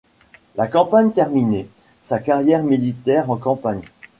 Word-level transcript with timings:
La 0.55 0.65
campagne 0.65 1.11
terminé 1.11 1.67
sa 2.01 2.17
carrière 2.17 2.63
militaire 2.63 3.29
en 3.29 3.37
campagne. 3.37 3.83